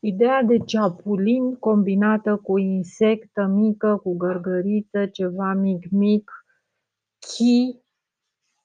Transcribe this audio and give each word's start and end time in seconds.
Ideea 0.00 0.42
de 0.42 0.58
ceapulin 0.58 1.54
combinată 1.54 2.36
cu 2.36 2.58
insectă 2.58 3.46
mică, 3.46 3.96
cu 3.96 4.16
gărgăriță, 4.16 5.06
ceva 5.06 5.52
mic-mic, 5.52 6.30
chi 7.18 7.80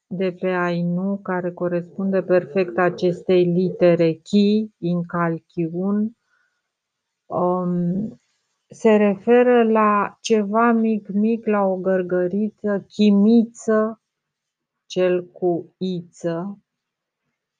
de 0.07 0.31
pe 0.31 0.47
Ainu, 0.47 1.19
care 1.23 1.51
corespunde 1.51 2.21
perfect 2.23 2.77
acestei 2.77 3.43
litere 3.43 4.11
chi, 4.11 4.71
în 4.79 5.03
calchiun, 5.03 6.17
um, 7.25 8.21
se 8.67 8.95
referă 8.95 9.63
la 9.63 10.17
ceva 10.21 10.71
mic-mic, 10.71 11.45
la 11.45 11.61
o 11.61 11.75
gărgăriță, 11.75 12.85
chimiță, 12.87 14.01
cel 14.85 15.25
cu 15.25 15.73
iță, 15.77 16.59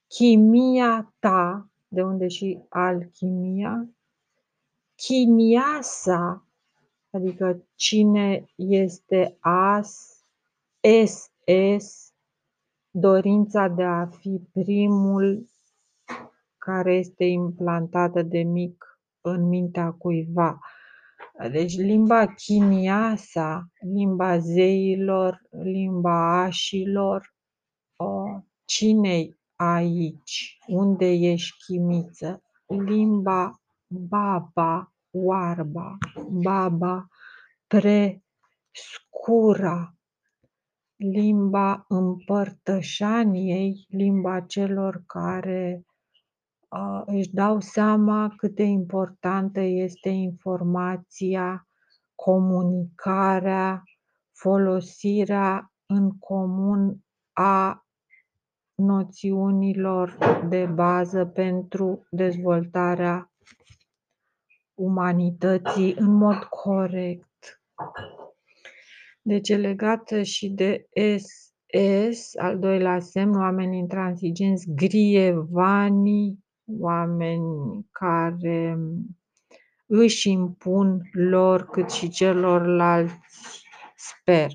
chimia 0.08 1.14
ta, 1.20 1.70
de 1.96 2.04
unde 2.04 2.28
și 2.28 2.60
alchimia, 2.70 3.90
chimiasa, 4.96 6.48
adică 7.10 7.68
cine 7.76 8.46
este 8.56 9.38
as, 9.40 10.24
SS, 11.06 12.14
dorința 12.90 13.68
de 13.68 13.84
a 13.84 14.06
fi 14.06 14.42
primul 14.52 15.46
care 16.58 16.96
este 16.96 17.24
implantată 17.24 18.22
de 18.22 18.42
mic 18.42 19.00
în 19.22 19.48
mintea 19.48 19.92
cuiva. 19.92 20.60
Deci 21.52 21.78
limba 21.78 22.26
chimiasa, 22.26 23.68
limba 23.80 24.38
zeilor, 24.38 25.42
limba 25.50 26.44
așilor, 26.44 27.36
cine 28.66 29.38
aici? 29.56 30.58
Unde 30.68 31.12
ești 31.12 31.58
chimiță? 31.66 32.42
Limba 32.68 33.62
baba, 33.88 34.94
oarba, 35.12 35.98
baba, 36.30 37.08
prescura, 37.68 38.26
limba 40.96 41.86
împărtășaniei, 41.88 43.86
limba 43.90 44.40
celor 44.40 45.04
care 45.06 45.86
uh, 46.70 47.02
își 47.06 47.34
dau 47.34 47.60
seama 47.60 48.34
cât 48.38 48.56
de 48.56 48.64
importantă 48.64 49.60
este 49.60 50.10
informația, 50.10 51.68
comunicarea, 52.16 53.84
folosirea 54.32 55.74
în 55.86 56.18
comun 56.18 56.98
a 57.34 57.85
noțiunilor 58.76 60.18
de 60.50 60.66
bază 60.66 61.26
pentru 61.26 62.08
dezvoltarea 62.10 63.32
umanității 64.74 65.96
în 65.98 66.14
mod 66.14 66.44
corect. 66.44 67.62
Deci 69.22 69.50
e 69.50 69.58
legată 69.58 70.22
și 70.22 70.50
de 70.50 70.88
SS, 71.18 72.36
al 72.36 72.60
doilea 72.60 73.00
semn, 73.00 73.36
oameni 73.36 73.78
intransigenți, 73.78 74.72
grievani, 74.76 76.40
oameni 76.66 77.86
care 77.92 78.78
își 79.86 80.30
impun 80.30 81.02
lor 81.12 81.66
cât 81.66 81.92
și 81.92 82.10
celorlalți, 82.10 83.20
sper 83.96 84.52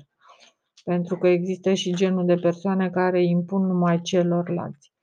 pentru 0.83 1.17
că 1.17 1.27
există 1.27 1.73
și 1.73 1.95
genul 1.95 2.25
de 2.25 2.35
persoane 2.35 2.89
care 2.89 3.23
impun 3.23 3.65
numai 3.65 4.01
celorlalți, 4.01 4.93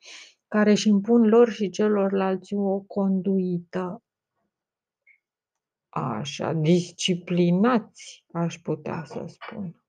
care 0.48 0.70
își 0.70 0.88
impun 0.88 1.28
lor 1.28 1.50
și 1.50 1.70
celorlalți 1.70 2.54
o 2.54 2.80
conduită 2.80 4.02
așa, 5.88 6.52
disciplinați, 6.52 8.24
aș 8.32 8.58
putea 8.58 9.02
să 9.04 9.24
spun. 9.26 9.82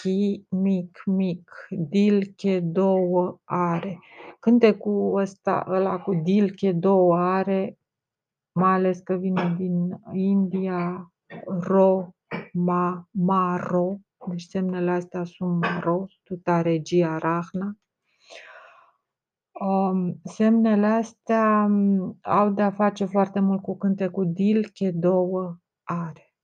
Chi 0.00 0.44
mic, 0.48 1.02
mic, 1.04 1.50
dilche 1.68 2.60
două 2.60 3.40
are. 3.44 3.98
Cântecul 4.40 5.20
ăsta, 5.20 5.66
ăla 5.68 5.98
cu 5.98 6.14
dilche 6.14 6.72
două 6.72 7.16
are, 7.16 7.78
mai 8.52 8.72
ales 8.72 8.98
că 8.98 9.14
vine 9.14 9.54
din 9.58 10.00
India, 10.12 11.12
ro, 11.46 12.08
ma, 12.52 13.08
maro, 13.10 13.96
deci 14.30 14.42
semnele 14.42 14.90
astea 14.90 15.24
sunt 15.24 15.60
maro, 15.60 16.06
tuta 16.22 16.60
regia 16.60 17.18
rahna. 17.18 17.76
Um, 19.60 20.20
semnele 20.24 20.86
astea 20.86 21.66
um, 21.68 22.18
au 22.22 22.50
de-a 22.50 22.70
face 22.70 23.04
foarte 23.04 23.40
mult 23.40 23.62
cu 23.62 23.76
cântecul 23.76 24.32
dilche 24.32 24.90
două 24.90 25.56
are. 25.82 26.34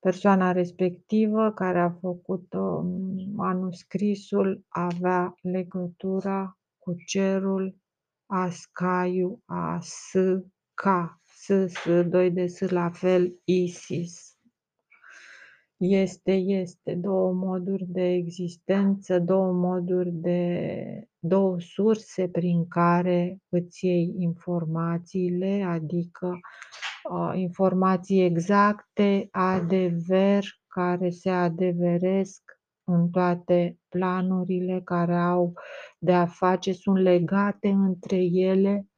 Persoana 0.00 0.52
respectivă 0.52 1.52
care 1.52 1.80
a 1.80 1.90
făcut 1.90 2.52
um, 2.52 3.32
manuscrisul 3.34 4.64
avea 4.68 5.34
legătura 5.40 6.58
cu 6.78 6.94
cerul 7.06 7.76
Ascaiu, 8.26 9.42
a 9.44 9.78
S, 9.80 10.12
K, 10.74 10.84
S, 11.24 11.48
S, 11.66 11.88
2 12.08 12.30
de 12.30 12.46
S, 12.46 12.58
la 12.58 12.90
fel, 12.90 13.40
Isis. 13.44 14.33
Este, 15.86 16.32
este 16.32 16.94
două 16.94 17.32
moduri 17.32 17.84
de 17.88 18.12
existență, 18.12 19.18
două 19.18 19.52
moduri 19.52 20.10
de 20.10 21.08
două 21.18 21.60
surse 21.60 22.28
prin 22.28 22.68
care 22.68 23.38
îți 23.48 23.86
iei 23.86 24.14
informațiile, 24.18 25.64
adică 25.68 26.38
uh, 27.10 27.32
informații 27.34 28.24
exacte, 28.24 29.28
adever, 29.30 30.44
care 30.66 31.10
se 31.10 31.30
adeveresc 31.30 32.42
în 32.84 33.10
toate 33.10 33.78
planurile 33.88 34.80
care 34.84 35.16
au 35.16 35.52
de 35.98 36.12
a 36.12 36.26
face, 36.26 36.72
sunt 36.72 36.98
legate 36.98 37.68
între 37.68 38.16
ele. 38.22 38.88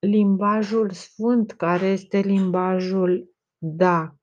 Limbajul 0.00 0.90
sfânt, 0.90 1.52
care 1.52 1.86
este 1.86 2.18
limbajul 2.18 3.34
DAC, 3.58 4.21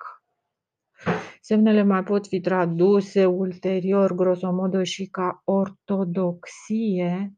Semnele 1.49 1.83
mai 1.83 2.03
pot 2.03 2.27
fi 2.27 2.39
traduse 2.39 3.25
ulterior, 3.25 4.15
grosomodo, 4.15 4.83
și 4.83 5.05
ca 5.05 5.41
ortodoxie, 5.43 7.33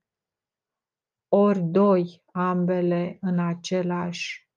ori 1.27 1.59
doi, 1.59 2.23
ambele 2.31 3.17
în 3.21 3.39
același 3.39 4.49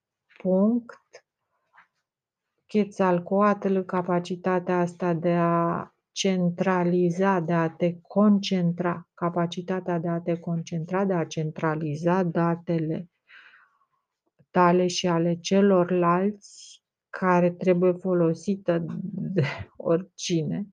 punct. 0.42 1.26
Quetzalcoatl, 2.66 3.78
capacitatea 3.78 4.78
asta 4.78 5.12
de 5.12 5.32
a 5.32 5.88
centraliza, 6.12 7.40
de 7.40 7.52
a 7.52 7.68
te 7.70 8.00
concentra, 8.00 9.08
capacitatea 9.14 9.98
de 9.98 10.08
a 10.08 10.20
te 10.20 10.38
concentra, 10.38 11.04
de 11.04 11.12
a 11.12 11.24
centraliza 11.24 12.22
datele 12.22 13.08
tale 14.50 14.86
și 14.86 15.06
ale 15.06 15.34
celorlalți 15.34 16.63
care 17.18 17.50
trebuie 17.50 17.92
folosită 17.92 18.84
de 19.12 19.44
oricine, 19.76 20.68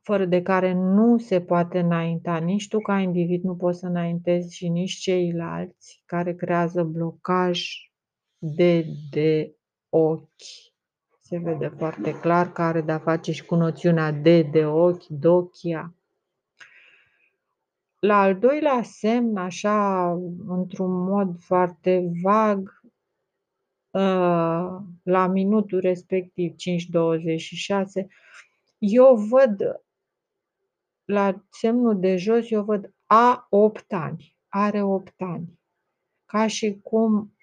fără 0.00 0.24
de 0.24 0.42
care 0.42 0.72
nu 0.72 1.18
se 1.18 1.40
poate 1.40 1.78
înainta. 1.78 2.36
Nici 2.36 2.68
tu 2.68 2.78
ca 2.78 2.98
individ 2.98 3.42
nu 3.42 3.56
poți 3.56 3.78
să 3.78 3.86
înaintezi 3.86 4.56
și 4.56 4.68
nici 4.68 4.92
ceilalți 4.92 6.02
care 6.06 6.34
creează 6.34 6.82
blocaj 6.82 7.68
de, 8.38 8.86
de 9.10 9.56
ochi. 9.88 10.70
Se 11.20 11.38
vede 11.38 11.72
foarte 11.76 12.20
clar 12.20 12.52
că 12.52 12.62
are 12.62 12.80
de-a 12.80 12.98
face 12.98 13.32
și 13.32 13.44
cu 13.44 13.54
noțiunea 13.54 14.12
de, 14.12 14.42
de 14.42 14.66
ochi, 14.66 15.06
dochia. 15.06 15.94
La 17.98 18.20
al 18.20 18.38
doilea 18.38 18.82
semn, 18.82 19.36
așa, 19.36 20.10
într-un 20.46 21.02
mod 21.02 21.38
foarte 21.38 22.10
vag, 22.22 22.81
Uh, 22.81 22.81
la 25.02 25.26
minutul 25.32 25.80
respectiv 25.80 26.54
5.26, 26.54 28.06
eu 28.78 29.14
văd 29.14 29.82
la 31.04 31.44
semnul 31.50 32.00
de 32.00 32.16
jos, 32.16 32.50
eu 32.50 32.64
văd 32.64 32.94
a 33.06 33.46
8 33.50 33.92
ani, 33.92 34.36
are 34.48 34.82
8 34.82 35.14
ani. 35.16 35.58
Ca 36.24 36.46
și 36.46 36.80
cum 36.82 37.34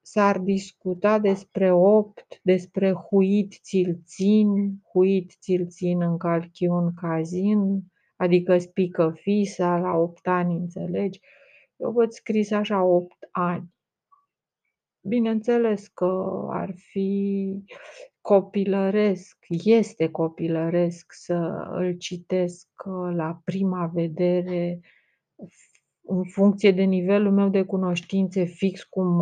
s-ar 0.00 0.38
discuta 0.38 1.18
despre 1.18 1.72
8, 1.72 2.40
despre 2.42 2.92
huit 2.92 3.58
ți-l 3.62 3.98
țin, 4.04 4.80
huit 4.92 5.32
ți-l 5.40 5.66
țin 5.66 6.02
în 6.02 6.16
calchiun 6.16 6.94
cazin, 6.94 7.82
adică 8.16 8.58
spică 8.58 9.14
fisa 9.20 9.78
la 9.78 9.92
8 9.92 10.26
ani, 10.26 10.54
înțelegi? 10.54 11.20
Eu 11.76 11.90
văd 11.90 12.12
scris 12.12 12.50
așa 12.50 12.82
8 12.82 13.28
ani. 13.30 13.74
Bineînțeles 15.08 15.86
că 15.86 16.30
ar 16.50 16.74
fi 16.76 17.50
copilăresc, 18.20 19.36
este 19.48 20.08
copilăresc 20.10 21.12
să 21.12 21.68
îl 21.70 21.96
citesc 21.96 22.68
la 23.14 23.40
prima 23.44 23.90
vedere 23.94 24.80
în 26.02 26.24
funcție 26.24 26.72
de 26.72 26.82
nivelul 26.82 27.32
meu 27.32 27.48
de 27.48 27.62
cunoștințe, 27.62 28.44
fix 28.44 28.82
cum 28.82 29.20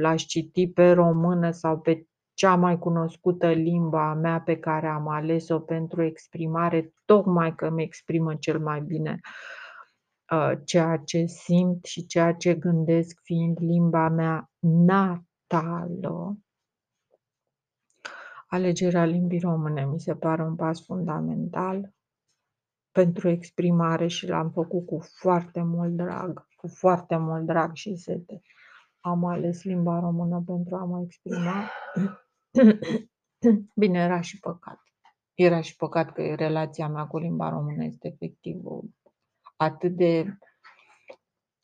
l-aș 0.00 0.24
citi 0.24 0.68
pe 0.68 0.90
română 0.90 1.50
sau 1.50 1.78
pe 1.78 2.06
cea 2.34 2.54
mai 2.54 2.78
cunoscută 2.78 3.50
limba 3.52 4.14
mea 4.14 4.40
pe 4.40 4.56
care 4.56 4.86
am 4.86 5.08
ales-o 5.08 5.58
pentru 5.58 6.02
exprimare, 6.02 6.92
tocmai 7.04 7.54
că 7.54 7.66
îmi 7.66 7.82
exprimă 7.82 8.34
cel 8.34 8.58
mai 8.58 8.80
bine. 8.80 9.20
uh, 9.22 9.65
ceea 10.64 10.96
ce 10.96 11.24
simt 11.24 11.84
și 11.84 12.06
ceea 12.06 12.34
ce 12.34 12.54
gândesc, 12.54 13.20
fiind 13.22 13.58
limba 13.60 14.08
mea 14.08 14.50
natală. 14.58 16.38
Alegerea 18.46 19.04
limbii 19.04 19.40
române 19.40 19.84
mi 19.84 20.00
se 20.00 20.14
pare 20.16 20.42
un 20.42 20.54
pas 20.56 20.84
fundamental 20.84 21.94
pentru 22.90 23.28
exprimare 23.28 24.06
și 24.06 24.26
l-am 24.26 24.50
făcut 24.50 24.86
cu 24.86 24.98
foarte 24.98 25.62
mult 25.62 25.96
drag, 25.96 26.46
cu 26.56 26.68
foarte 26.68 27.16
mult 27.16 27.46
drag 27.46 27.74
și 27.74 27.96
sete. 27.96 28.42
Am 29.00 29.24
ales 29.24 29.62
limba 29.62 30.00
română 30.00 30.42
pentru 30.46 30.76
a 30.76 30.84
mă 30.84 31.00
exprima. 31.04 31.70
Bine, 33.80 33.98
era 33.98 34.20
și 34.20 34.38
păcat. 34.38 34.80
Era 35.34 35.60
și 35.60 35.76
păcat 35.76 36.12
că 36.12 36.34
relația 36.34 36.88
mea 36.88 37.06
cu 37.06 37.18
limba 37.18 37.48
română 37.48 37.84
este 37.84 38.08
efectiv 38.08 38.62
atât 39.56 39.96
de 39.96 40.38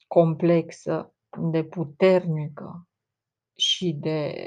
complexă, 0.07 1.15
de 1.51 1.65
puternică 1.65 2.89
și 3.55 3.93
de 3.93 4.47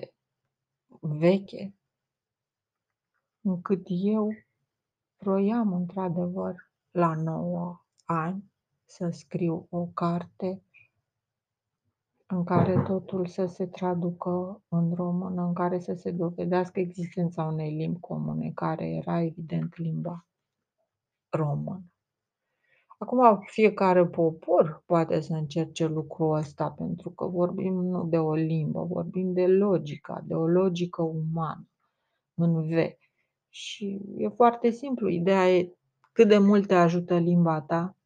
veche, 0.99 1.75
încât 3.41 3.85
eu 3.87 4.29
vroiam 5.17 5.73
într-adevăr 5.73 6.71
la 6.91 7.15
9 7.15 7.85
ani 8.05 8.51
să 8.85 9.09
scriu 9.09 9.67
o 9.69 9.85
carte 9.85 10.63
în 12.27 12.43
care 12.43 12.81
totul 12.81 13.27
să 13.27 13.45
se 13.45 13.67
traducă 13.67 14.63
în 14.67 14.93
română, 14.93 15.41
în 15.41 15.53
care 15.53 15.79
să 15.79 15.93
se 15.93 16.11
dovedească 16.11 16.79
existența 16.79 17.43
unei 17.43 17.75
limbi 17.75 17.99
comune, 17.99 18.51
care 18.51 18.89
era 18.89 19.21
evident 19.21 19.75
limba 19.75 20.25
română. 21.29 21.83
Acum 22.97 23.39
fiecare 23.45 24.05
popor 24.05 24.83
poate 24.85 25.19
să 25.21 25.33
încerce 25.33 25.85
lucrul 25.87 26.35
ăsta, 26.35 26.71
pentru 26.71 27.09
că 27.09 27.25
vorbim 27.25 27.73
nu 27.73 28.03
de 28.03 28.17
o 28.17 28.33
limbă, 28.33 28.83
vorbim 28.83 29.33
de 29.33 29.47
logica, 29.47 30.23
de 30.25 30.33
o 30.33 30.47
logică 30.47 31.01
umană, 31.01 31.67
în 32.33 32.67
V. 32.67 32.73
Și 33.49 34.01
e 34.17 34.27
foarte 34.27 34.69
simplu, 34.69 35.09
ideea 35.09 35.51
e 35.51 35.75
cât 36.11 36.27
de 36.27 36.37
mult 36.37 36.67
te 36.67 36.75
ajută 36.75 37.17
limba 37.17 37.61
ta 37.61 37.97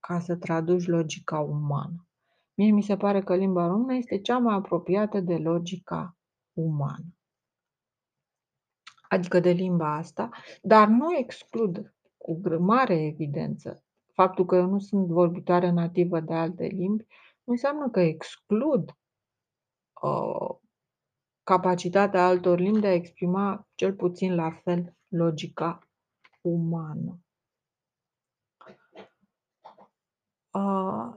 ca 0.00 0.20
să 0.20 0.36
traduci 0.36 0.86
logica 0.86 1.40
umană. 1.40 2.06
Mie 2.54 2.70
mi 2.70 2.82
se 2.82 2.96
pare 2.96 3.22
că 3.22 3.36
limba 3.36 3.66
română 3.66 3.94
este 3.94 4.20
cea 4.20 4.38
mai 4.38 4.54
apropiată 4.54 5.20
de 5.20 5.36
logica 5.36 6.16
umană. 6.52 7.14
Adică 9.08 9.40
de 9.40 9.50
limba 9.50 9.94
asta, 9.94 10.28
dar 10.62 10.88
nu 10.88 11.16
exclud 11.16 11.94
cu 12.16 12.40
mare 12.58 13.04
evidență 13.04 13.84
faptul 14.12 14.44
că 14.44 14.56
eu 14.56 14.66
nu 14.66 14.78
sunt 14.78 15.06
vorbitoare 15.06 15.70
nativă 15.70 16.20
de 16.20 16.34
alte 16.34 16.64
limbi, 16.64 17.06
nu 17.44 17.52
înseamnă 17.52 17.90
că 17.90 18.00
exclud 18.00 18.98
uh, 20.02 20.56
capacitatea 21.42 22.26
altor 22.26 22.58
limbi 22.58 22.80
de 22.80 22.86
a 22.86 22.94
exprima 22.94 23.68
cel 23.74 23.94
puțin 23.94 24.34
la 24.34 24.50
fel 24.50 24.96
logica 25.08 25.88
umană. 26.40 27.20
Uh, 30.52 31.14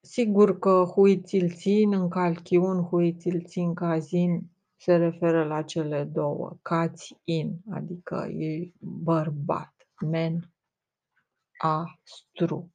sigur 0.00 0.58
că 0.58 0.84
huițil 0.84 1.50
țin 1.50 1.92
în 1.92 2.08
calchiun, 2.08 2.82
huițil 2.82 3.44
țin 3.44 3.74
cazin 3.74 4.51
se 4.82 4.96
referă 4.96 5.44
la 5.44 5.62
cele 5.62 6.04
două, 6.04 6.56
cați 6.62 7.16
in, 7.24 7.58
adică 7.70 8.26
e 8.26 8.72
bărbat, 8.80 9.74
men 10.06 10.50
astru, 11.58 12.72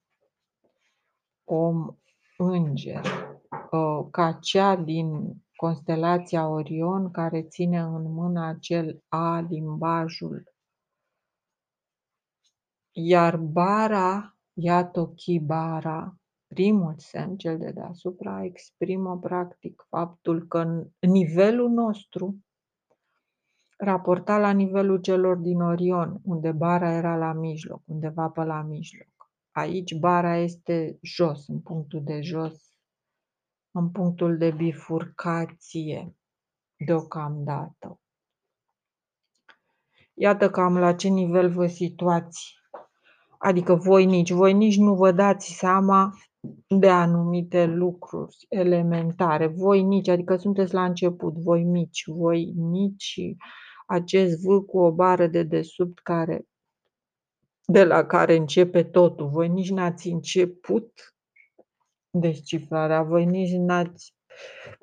om 1.43 1.97
înger, 2.37 3.05
uh, 3.71 4.07
ca 4.11 4.31
cea 4.41 4.75
din 4.75 5.35
constelația 5.55 6.47
Orion 6.47 7.11
care 7.11 7.43
ține 7.43 7.79
în 7.79 8.11
mână 8.11 8.45
acel 8.45 9.03
A, 9.07 9.39
limbajul 9.39 10.55
iar 12.99 13.37
bara, 13.37 14.37
bara, 15.39 16.17
primul 16.47 16.93
semn, 16.97 17.37
cel 17.37 17.57
de 17.57 17.71
deasupra, 17.71 18.43
exprimă 18.43 19.19
practic 19.19 19.85
faptul 19.89 20.47
că 20.47 20.85
nivelul 20.99 21.69
nostru, 21.69 22.45
raportat 23.77 24.39
la 24.39 24.51
nivelul 24.51 25.01
celor 25.01 25.37
din 25.37 25.61
Orion, 25.61 26.19
unde 26.23 26.51
bara 26.51 26.91
era 26.91 27.17
la 27.17 27.33
mijloc, 27.33 27.81
undeva 27.85 28.29
pe 28.29 28.43
la 28.43 28.61
mijloc. 28.61 29.31
Aici 29.51 29.93
bara 29.93 30.37
este 30.37 30.97
jos, 31.01 31.47
în 31.47 31.61
punctul 31.61 32.03
de 32.03 32.21
jos, 32.21 32.77
în 33.71 33.89
punctul 33.89 34.37
de 34.37 34.51
bifurcație, 34.51 36.15
deocamdată. 36.85 37.99
Iată 40.13 40.49
cam 40.49 40.77
la 40.77 40.95
ce 40.95 41.07
nivel 41.07 41.49
vă 41.49 41.67
situați 41.67 42.55
Adică 43.37 43.75
voi 43.75 44.05
nici, 44.05 44.31
voi 44.31 44.53
nici 44.53 44.77
nu 44.77 44.95
vă 44.95 45.11
dați 45.11 45.53
seama 45.57 46.13
de 46.67 46.89
anumite 46.89 47.65
lucruri 47.65 48.35
elementare. 48.49 49.47
Voi 49.47 49.83
nici, 49.83 50.07
adică 50.07 50.35
sunteți 50.35 50.73
la 50.73 50.83
început, 50.83 51.33
voi 51.33 51.63
mici, 51.63 52.03
voi 52.05 52.53
nici 52.55 53.19
acest 53.87 54.41
V 54.43 54.65
cu 54.65 54.79
o 54.79 54.91
bară 54.91 55.27
de 55.27 55.43
desubt 55.43 55.99
care, 55.99 56.47
de 57.65 57.83
la 57.83 58.05
care 58.05 58.35
începe 58.35 58.83
totul. 58.83 59.29
Voi 59.29 59.47
nici 59.47 59.69
n-ați 59.69 60.07
început 60.07 61.15
descifrarea, 62.09 63.03
voi 63.03 63.25
nici 63.25 63.51
n-ați 63.51 64.15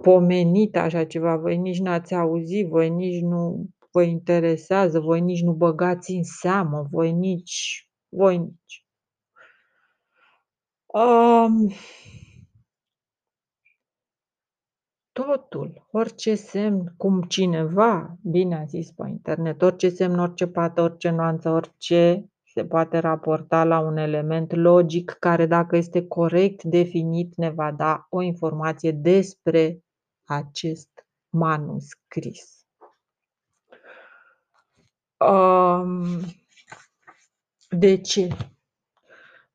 pomenit 0.02 0.76
așa 0.76 1.04
ceva, 1.04 1.36
voi 1.36 1.56
nici 1.56 1.78
n-ați 1.78 2.14
auzit, 2.14 2.68
voi 2.68 2.90
nici 2.90 3.22
nu 3.22 3.66
vă 3.92 4.02
interesează, 4.02 5.00
voi 5.00 5.20
nici 5.20 5.42
nu 5.42 5.52
băgați 5.52 6.12
în 6.12 6.22
seamă, 6.22 6.86
voi 6.90 7.12
nici 7.12 7.88
voinici. 8.14 8.86
Um, 10.86 11.72
totul, 15.12 15.86
orice 15.90 16.34
semn, 16.34 16.94
cum 16.96 17.22
cineva 17.22 18.16
bine 18.22 18.56
a 18.56 18.64
zis 18.64 18.90
pe 18.90 19.08
internet, 19.08 19.62
orice 19.62 19.88
semn, 19.88 20.18
orice 20.18 20.46
pată, 20.46 20.82
orice 20.82 21.10
nuanță, 21.10 21.50
orice 21.50 22.28
se 22.54 22.64
poate 22.64 22.98
raporta 22.98 23.64
la 23.64 23.78
un 23.78 23.96
element 23.96 24.52
logic 24.52 25.10
care, 25.10 25.46
dacă 25.46 25.76
este 25.76 26.06
corect 26.06 26.62
definit, 26.62 27.36
ne 27.36 27.50
va 27.50 27.72
da 27.72 28.06
o 28.10 28.22
informație 28.22 28.90
despre 28.90 29.84
acest 30.24 31.06
manuscris. 31.28 32.66
Um, 35.18 36.20
de 37.74 38.00
ce? 38.00 38.28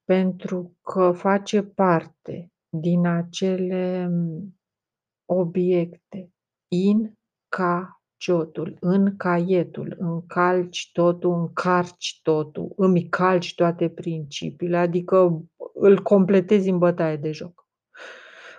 Pentru 0.04 0.78
că 0.82 1.12
face 1.12 1.64
parte 1.64 2.52
din 2.70 3.06
acele 3.06 4.08
mm, 4.08 4.60
obiecte 5.26 6.32
in 6.68 7.14
ca 7.48 8.02
ciotul, 8.18 8.78
în 8.80 9.18
caietul, 9.18 9.96
încalci 10.00 10.90
totul, 10.92 11.34
încarci 11.34 12.20
totul, 12.24 12.74
îmi 12.76 13.10
calci 13.10 13.56
toate 13.56 13.90
principiile, 13.90 14.78
adică 14.78 15.44
îl 15.74 16.02
completezi 16.02 16.70
în 16.70 16.78
bătaie 16.78 17.16
de 17.16 17.32
joc. 17.32 17.68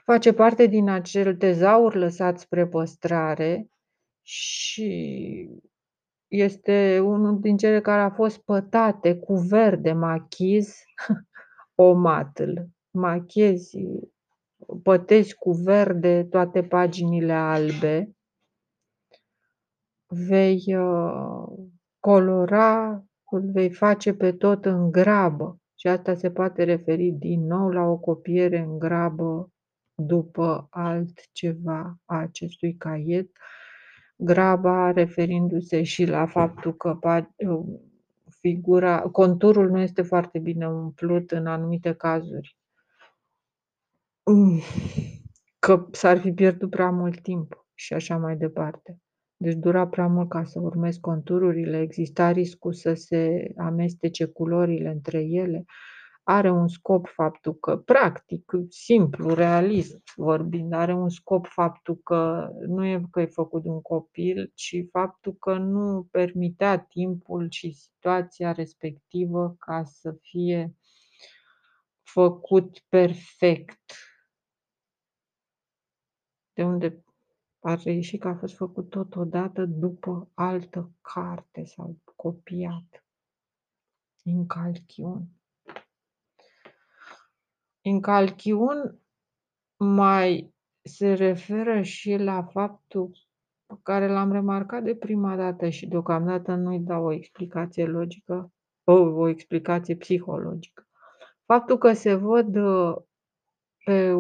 Face 0.05 0.33
parte 0.33 0.67
din 0.67 0.89
acel 0.89 1.37
tezaur 1.37 1.95
lăsat 1.95 2.39
spre 2.39 2.67
păstrare 2.67 3.71
și 4.23 5.49
este 6.31 7.01
unul 7.01 7.41
din 7.41 7.57
cele 7.57 7.81
care 7.81 8.01
a 8.01 8.11
fost 8.11 8.39
pătate 8.39 9.17
cu 9.17 9.35
verde 9.35 9.93
machiz 9.93 10.75
omatl. 11.75 12.53
Machezi, 12.91 13.79
pătezi 14.83 15.35
cu 15.35 15.51
verde 15.51 16.25
toate 16.25 16.63
paginile 16.63 17.33
albe, 17.33 18.17
vei 20.07 20.65
uh, 20.67 21.45
colora, 21.99 23.05
îl 23.31 23.51
vei 23.53 23.73
face 23.73 24.15
pe 24.15 24.33
tot 24.33 24.65
în 24.65 24.91
grabă. 24.91 25.59
Și 25.75 25.87
asta 25.87 26.15
se 26.15 26.31
poate 26.31 26.65
referi 26.65 27.11
din 27.11 27.47
nou 27.47 27.69
la 27.69 27.83
o 27.83 27.97
copiere 27.97 28.59
în 28.59 28.79
grabă 28.79 29.51
după 29.95 30.67
altceva 30.71 31.99
a 32.05 32.17
acestui 32.17 32.77
caiet 32.77 33.31
graba 34.21 34.91
referindu-se 34.91 35.83
și 35.83 36.05
la 36.05 36.27
faptul 36.27 36.77
că 36.77 36.99
figura 38.41 39.01
conturul 39.01 39.69
nu 39.71 39.79
este 39.79 40.03
foarte 40.03 40.39
bine 40.39 40.69
umplut 40.69 41.31
în 41.31 41.47
anumite 41.47 41.93
cazuri. 41.93 42.57
Hm, 44.23 44.61
că 45.59 45.87
s-ar 45.93 46.19
fi 46.19 46.33
pierdut 46.33 46.71
prea 46.71 46.91
mult 46.91 47.21
timp 47.21 47.67
și 47.75 47.93
așa 47.93 48.17
mai 48.17 48.37
departe. 48.37 48.99
Deci 49.37 49.55
dura 49.55 49.89
prea 49.89 50.07
mult 50.07 50.29
ca 50.29 50.45
să 50.45 50.61
urmezi 50.61 51.01
contururile, 51.01 51.81
exista 51.81 52.31
riscul 52.31 52.73
să 52.73 52.95
se 52.95 53.53
amestece 53.57 54.25
culorile 54.25 54.89
între 54.89 55.23
ele. 55.23 55.65
Are 56.23 56.51
un 56.51 56.69
scop 56.69 57.09
faptul 57.09 57.55
că 57.55 57.77
practic, 57.77 58.53
simplu, 58.69 59.35
realist 59.35 59.99
vorbind, 60.17 60.73
are 60.73 60.95
un 60.95 61.09
scop 61.09 61.47
faptul 61.47 61.97
că 61.97 62.51
nu 62.67 62.85
e 62.85 63.03
că 63.11 63.21
e 63.21 63.27
făcut 63.27 63.63
de 63.63 63.69
un 63.69 63.81
copil, 63.83 64.53
ci 64.55 64.77
faptul 64.91 65.35
că 65.35 65.55
nu 65.55 66.09
permitea 66.11 66.79
timpul 66.79 67.51
și 67.51 67.73
situația 67.73 68.53
respectivă 68.53 69.57
ca 69.59 69.85
să 69.85 70.17
fie 70.21 70.75
făcut 72.03 72.79
perfect. 72.89 73.81
De 76.53 76.63
unde 76.63 77.05
ar 77.61 77.81
reieși 77.83 78.17
că 78.19 78.29
a 78.29 78.35
fost 78.37 78.55
făcut 78.57 78.91
totodată 78.91 79.65
după 79.65 80.31
altă 80.35 80.93
carte 81.01 81.65
sau 81.65 81.97
copiat. 82.17 83.05
Incalchiun. 84.23 85.40
Incalchiun 87.91 88.99
mai 89.77 90.55
se 90.83 91.13
referă 91.13 91.83
și 91.83 92.17
la 92.17 92.43
faptul 92.43 93.11
pe 93.67 93.75
care 93.83 94.09
l-am 94.09 94.33
remarcat 94.33 94.83
de 94.83 94.95
prima 94.95 95.37
dată 95.37 95.69
și 95.69 95.87
deocamdată 95.87 96.55
nu-i 96.55 96.79
dau 96.79 97.05
o 97.05 97.13
explicație 97.13 97.87
logică, 97.87 98.53
o, 98.85 98.93
o 98.93 99.29
explicație 99.29 99.97
psihologică. 99.97 100.87
Faptul 101.45 101.79
că 101.79 101.93
se 101.93 102.15
văd 102.15 102.59
pe 103.85 104.13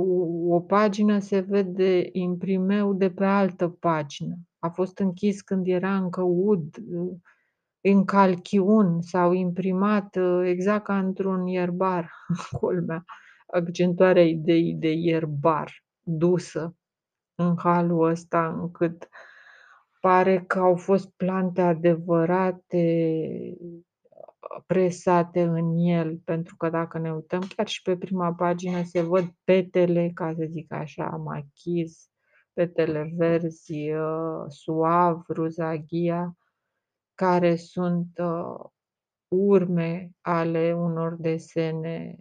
o 0.48 0.60
pagină 0.60 1.18
se 1.18 1.40
vede 1.40 2.08
imprimeu 2.12 2.94
de 2.94 3.10
pe 3.10 3.24
altă 3.24 3.68
pagină. 3.68 4.34
A 4.58 4.68
fost 4.68 4.98
închis 4.98 5.40
când 5.40 5.66
era 5.66 5.96
încă 5.96 6.22
ud, 6.22 6.76
în 7.80 8.04
calchiun 8.04 9.00
sau 9.00 9.32
imprimat 9.32 10.18
exact 10.42 10.84
ca 10.84 10.98
într-un 10.98 11.46
ierbar, 11.46 12.10
culmea, 12.60 13.04
accentuarea 13.50 14.24
ideii 14.24 14.74
de 14.74 14.90
ierbar, 14.92 15.84
dusă 16.02 16.76
în 17.34 17.56
halul 17.58 18.08
ăsta 18.08 18.48
încât 18.48 19.08
pare 20.00 20.44
că 20.46 20.58
au 20.58 20.76
fost 20.76 21.10
plante 21.10 21.60
adevărate 21.60 22.84
presate 24.66 25.42
în 25.42 25.76
el, 25.76 26.16
pentru 26.24 26.56
că 26.56 26.68
dacă 26.68 26.98
ne 26.98 27.12
uităm 27.12 27.40
chiar 27.56 27.66
și 27.66 27.82
pe 27.82 27.96
prima 27.96 28.34
pagină 28.34 28.82
se 28.82 29.00
văd 29.00 29.34
petele, 29.44 30.10
ca 30.14 30.32
să 30.32 30.44
zic 30.48 30.72
așa, 30.72 31.04
machiz, 31.04 32.08
petele 32.52 33.12
verzi, 33.16 33.90
uh, 33.90 34.44
suav, 34.48 35.24
ruzaghia, 35.28 36.36
care 37.14 37.56
sunt 37.56 38.18
uh, 38.18 38.70
urme 39.28 40.10
ale 40.20 40.72
unor 40.72 41.16
desene 41.18 42.18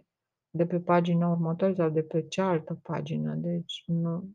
de 0.50 0.66
pe 0.66 0.80
pagina 0.80 1.28
următoare 1.28 1.74
sau 1.74 1.88
de 1.88 2.02
pe 2.02 2.28
cealaltă 2.28 2.74
pagină. 2.82 3.34
Deci 3.34 3.82
nu, 3.86 4.30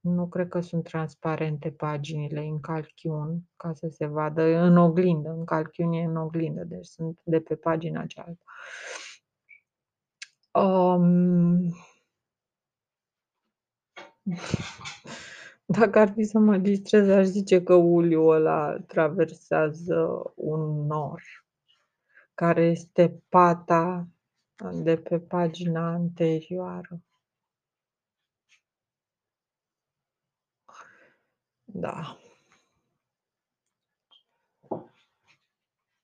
nu 0.00 0.28
cred 0.28 0.48
că 0.48 0.60
sunt 0.60 0.84
transparente 0.84 1.70
paginile 1.70 2.40
în 2.40 2.60
calchiun, 2.60 3.40
ca 3.56 3.72
să 3.72 3.88
se 3.88 4.06
vadă 4.06 4.42
în 4.42 4.76
oglindă. 4.76 5.30
În 5.30 5.44
calchiun 5.44 5.92
e 5.92 6.04
în 6.04 6.16
oglindă, 6.16 6.64
deci 6.64 6.86
sunt 6.86 7.20
de 7.24 7.40
pe 7.40 7.54
pagina 7.54 8.06
cealaltă. 8.06 8.42
Um, 10.52 11.74
dacă 15.64 15.98
ar 15.98 16.12
fi 16.12 16.24
să 16.24 16.38
mă 16.38 16.56
distrez, 16.56 17.08
aș 17.08 17.24
zice 17.24 17.62
că 17.62 17.74
uliul 17.74 18.34
ăla 18.34 18.78
traversează 18.86 20.32
un 20.34 20.86
nor, 20.86 21.22
care 22.34 22.64
este 22.64 23.22
pata 23.28 24.08
de 24.82 24.96
pe 24.96 25.18
pagina 25.18 25.92
anterioară. 25.92 27.00
Da. 31.64 32.18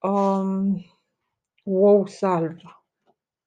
Um, 0.03 0.85
ou 1.65 2.07
salva. 2.07 2.85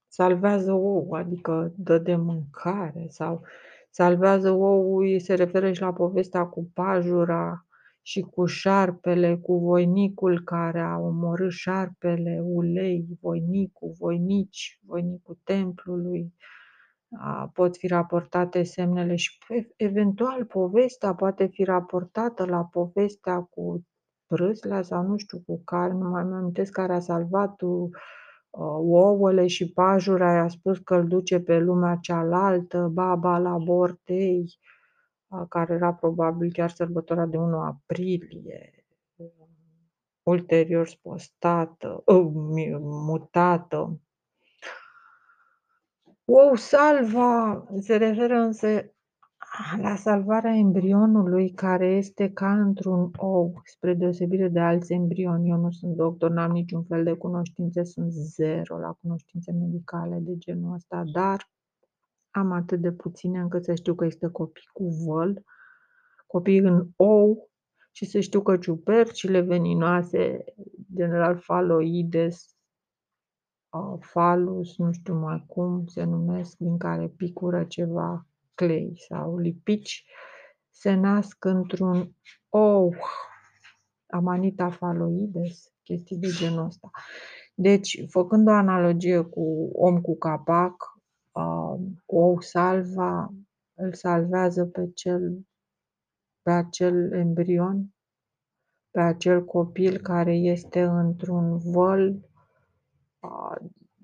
Salvează 0.08 0.72
ou, 0.74 1.14
adică 1.14 1.74
dă 1.78 1.98
de 1.98 2.16
mâncare 2.16 3.08
sau 3.10 3.42
salvează 3.90 4.52
oul, 4.52 5.20
se 5.20 5.34
referă 5.34 5.72
și 5.72 5.82
la 5.82 5.94
povestea 5.94 6.46
cu 6.46 6.64
pajura 6.74 7.65
și 8.06 8.22
cu 8.22 8.46
șarpele, 8.46 9.38
cu 9.38 9.58
voinicul 9.58 10.44
care 10.44 10.80
a 10.80 10.98
omorât 10.98 11.52
șarpele, 11.52 12.40
ulei, 12.44 13.06
voinicul, 13.22 13.94
voinici, 14.00 14.80
voinicul 14.86 15.40
templului 15.44 16.34
pot 17.54 17.78
fi 17.78 17.88
raportate 17.88 18.64
semnele 18.64 19.16
și 19.16 19.38
eventual 19.76 20.46
povestea 20.46 21.14
poate 21.14 21.46
fi 21.46 21.64
raportată 21.64 22.46
la 22.46 22.64
povestea 22.64 23.40
cu 23.42 23.86
Prâsla 24.28 24.82
sau 24.82 25.04
nu 25.04 25.18
știu 25.18 25.42
cu 25.46 25.62
care, 25.64 25.94
nu 25.94 26.10
mai 26.10 26.22
amintesc 26.22 26.72
care 26.72 26.94
a 26.94 27.00
salvat 27.00 27.62
uh, 27.62 27.90
ouăle 28.50 29.48
și 29.48 29.72
pajura 29.74 30.34
i-a 30.34 30.48
spus 30.48 30.78
că 30.78 30.96
îl 30.96 31.08
duce 31.08 31.40
pe 31.40 31.60
lumea 31.60 31.98
cealaltă, 32.02 32.90
baba 32.94 33.38
la 33.38 33.58
Bortei, 33.58 34.60
care 35.50 35.74
era 35.74 35.94
probabil 35.94 36.52
chiar 36.52 36.70
sărbătoarea 36.70 37.26
de 37.26 37.38
1 37.38 37.60
aprilie, 37.60 38.86
ulterior 40.24 40.88
spostată, 40.88 42.04
uh, 42.06 42.30
mutată. 42.82 44.00
Ou 46.26 46.56
salva 46.56 47.66
se 47.80 47.96
referă 47.96 48.36
însă 48.36 48.96
la 49.82 49.96
salvarea 49.96 50.56
embrionului 50.56 51.52
care 51.52 51.88
este 51.88 52.32
ca 52.32 52.60
într-un 52.60 53.12
ou, 53.18 53.62
spre 53.64 53.94
deosebire 53.94 54.48
de 54.48 54.60
alți 54.60 54.94
embrioni. 54.94 55.50
Eu 55.50 55.58
nu 55.58 55.72
sunt 55.72 55.96
doctor, 55.96 56.30
n-am 56.30 56.52
niciun 56.52 56.84
fel 56.84 57.04
de 57.04 57.14
cunoștințe, 57.14 57.84
sunt 57.84 58.12
zero 58.12 58.78
la 58.80 58.98
cunoștințe 59.02 59.52
medicale 59.52 60.20
de 60.22 60.38
genul 60.38 60.74
ăsta, 60.74 61.04
dar 61.12 61.50
am 62.36 62.52
atât 62.52 62.82
de 62.82 62.92
puține 62.92 63.40
încât 63.40 63.64
să 63.64 63.76
știu 63.76 63.96
că 63.96 64.06
este 64.06 64.28
copii 64.28 64.70
cu 64.74 64.88
văl, 64.88 65.44
copii 66.28 66.58
în 66.58 66.90
ou 66.96 67.50
și 67.92 68.06
să 68.06 68.20
știu 68.20 68.42
că 68.42 68.58
ciupercile 68.58 69.40
veninoase, 69.40 70.44
general 70.96 71.38
faloides, 71.38 72.56
falus, 74.00 74.78
nu 74.78 74.92
știu 74.92 75.14
mai 75.14 75.44
cum 75.48 75.86
se 75.86 76.04
numesc, 76.04 76.58
din 76.58 76.78
care 76.78 77.08
picură 77.08 77.64
ceva 77.64 78.28
clei 78.54 78.94
sau 79.08 79.38
lipici, 79.38 80.06
se 80.70 80.94
nasc 80.94 81.46
într-un 81.46 82.16
ou, 82.50 82.96
Amanita 84.08 84.70
faloides, 84.70 85.74
chestii 85.84 86.18
de 86.18 86.28
genul 86.28 86.66
ăsta. 86.66 86.90
Deci, 87.54 88.06
făcând 88.10 88.48
o 88.48 88.52
analogie 88.52 89.22
cu 89.22 89.70
om 89.74 90.02
cu 90.02 90.18
capac, 90.18 90.95
uh, 91.36 91.80
ou 92.06 92.40
salva, 92.42 93.34
îl 93.74 93.94
salvează 93.94 94.66
pe 94.66 94.92
cel 94.94 95.46
pe 96.46 96.52
acel 96.52 97.12
embrion, 97.12 97.94
pe 98.92 99.00
acel 99.00 99.46
copil 99.46 99.98
care 99.98 100.36
este 100.36 100.82
într-un 100.82 101.58
văl 101.58 102.30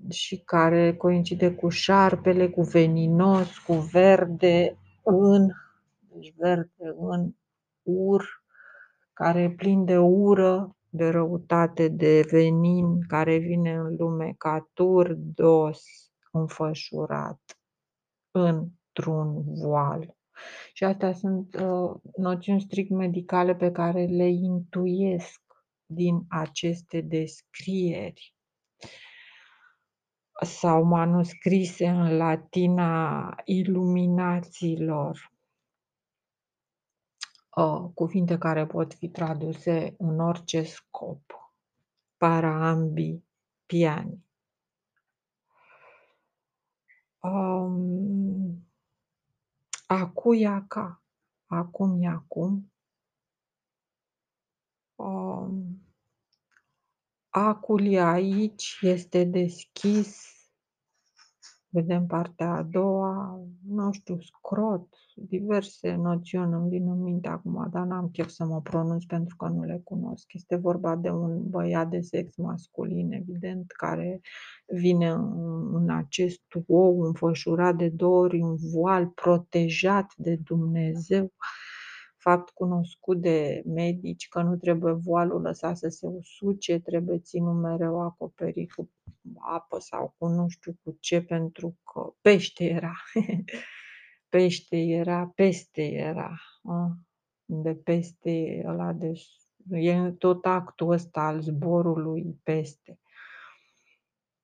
și 0.10 0.38
care 0.38 0.96
coincide 0.96 1.56
cu 1.56 1.70
șarpele, 1.70 2.50
cu 2.50 2.62
veninos, 2.62 3.58
cu 3.58 3.74
verde 3.74 4.78
în, 5.04 5.52
deci 6.00 6.34
verde 6.38 6.96
în 6.98 7.34
ur, 7.82 8.44
care 9.14 9.42
e 9.42 9.50
plin 9.50 9.86
de 9.86 9.98
ură, 9.98 10.76
de 10.90 11.10
răutate, 11.10 11.88
de 11.88 12.28
venin, 12.32 13.02
care 13.08 13.38
vine 13.38 13.74
în 13.74 13.96
lume 13.96 14.34
ca 14.38 14.70
turdos 14.74 16.11
înfășurat 16.32 17.42
într-un 18.32 19.44
voal. 19.54 20.16
Și 20.74 20.84
astea 20.84 21.14
sunt 21.14 21.56
uh, 21.56 22.02
noțiuni 22.18 22.62
strict 22.62 22.90
medicale 22.90 23.56
pe 23.56 23.72
care 23.72 24.06
le 24.06 24.28
intuiesc 24.28 25.42
din 25.86 26.26
aceste 26.30 27.02
descrieri 27.02 28.36
sau 30.46 30.84
manuscrise 30.84 31.88
în 31.88 32.18
latina 32.18 33.36
iluminațiilor, 33.46 35.32
ă, 37.58 37.92
cuvinte 37.94 38.38
care 38.38 38.66
pot 38.66 38.94
fi 38.94 39.10
traduse 39.10 39.96
în 39.98 40.20
orice 40.20 40.64
scop, 40.64 41.54
para 42.18 42.70
ambi 42.70 43.24
piani. 43.66 44.26
Um, 47.24 48.60
acu 49.88 50.34
e 50.34 50.46
aca, 50.46 50.98
acum 51.50 52.02
e 52.02 52.06
acum. 52.08 52.64
Um, 54.98 55.80
acul 57.32 57.86
e 57.86 57.98
aici, 58.00 58.88
este 58.88 59.26
deschis. 59.26 60.31
Vedem 61.74 62.06
partea 62.06 62.52
a 62.54 62.64
doua, 62.64 63.40
nu 63.68 63.92
știu, 63.92 64.18
scrot, 64.20 64.88
diverse 65.16 65.96
noțiuni 65.96 66.54
îmi 66.54 66.70
vin 66.70 66.90
în 66.90 67.02
minte 67.02 67.28
acum, 67.28 67.68
dar 67.72 67.86
n-am 67.86 68.10
chef 68.10 68.28
să 68.30 68.46
mă 68.46 68.62
pronunț 68.62 69.04
pentru 69.04 69.36
că 69.36 69.48
nu 69.48 69.64
le 69.64 69.82
cunosc. 69.84 70.34
Este 70.34 70.56
vorba 70.56 70.96
de 70.96 71.10
un 71.10 71.50
băiat 71.50 71.90
de 71.90 72.00
sex 72.00 72.36
masculin, 72.36 73.12
evident, 73.12 73.72
care 73.72 74.22
vine 74.66 75.10
în, 75.10 75.76
în 75.76 75.90
acest 75.90 76.42
ou 76.68 77.02
înfășurat 77.02 77.76
de 77.76 77.90
două 77.90 78.18
ori, 78.24 78.42
un 78.42 78.56
voal 78.74 79.08
protejat 79.08 80.14
de 80.18 80.40
Dumnezeu, 80.44 81.34
fapt 82.22 82.50
cunoscut 82.50 83.22
de 83.22 83.64
medici 83.66 84.28
că 84.28 84.42
nu 84.42 84.56
trebuie 84.56 84.94
voalul 84.94 85.42
lăsat 85.42 85.78
să 85.78 85.88
se 85.88 86.08
usuce, 86.08 86.80
trebuie 86.80 87.20
ținut 87.20 87.62
mereu 87.62 88.02
acoperit 88.02 88.74
cu 88.74 88.90
apă 89.40 89.80
sau 89.80 90.16
cu 90.18 90.28
nu 90.28 90.48
știu 90.48 90.78
cu 90.84 90.98
ce, 91.00 91.22
pentru 91.22 91.78
că 91.94 92.14
pește 92.22 92.64
era. 92.64 92.94
pește 94.30 94.78
era, 94.78 95.32
peste 95.36 95.82
era. 95.82 96.36
A? 96.64 96.98
De 97.46 97.76
peste 97.76 98.64
ăla 98.66 98.94
de 98.94 99.14
e 99.70 100.12
tot 100.12 100.46
actul 100.46 100.92
ăsta 100.92 101.22
al 101.22 101.42
zborului 101.42 102.40
peste. 102.44 103.00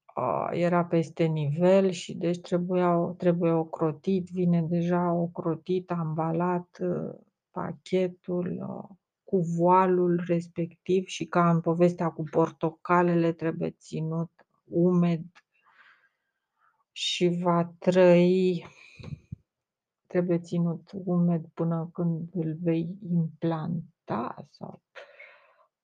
A, 0.06 0.50
era 0.54 0.86
peste 0.86 1.24
nivel 1.24 1.90
și 1.90 2.18
deci 2.18 2.40
trebuia, 2.40 3.14
trebuie 3.18 3.52
ocrotit, 3.52 4.30
vine 4.30 4.62
deja 4.62 5.14
ocrotit, 5.14 5.92
ambalat 5.92 6.78
uh, 6.82 7.27
pachetul 7.58 8.58
uh, 8.62 8.98
cu 9.24 9.38
voalul 9.38 10.24
respectiv 10.28 11.06
și 11.06 11.26
ca 11.26 11.50
în 11.50 11.62
povestea 11.62 12.10
cu 12.10 12.24
portocalele 12.24 13.32
trebuie 13.32 13.70
ținut 13.70 14.32
umed 14.64 15.22
și 16.92 17.40
va 17.42 17.74
trăi, 17.80 18.66
trebuie 20.08 20.40
ținut 20.40 20.92
umed 21.06 21.46
până 21.54 21.90
când 21.94 22.30
îl 22.34 22.58
vei 22.62 22.98
implanta 23.10 24.48
sau 24.50 24.82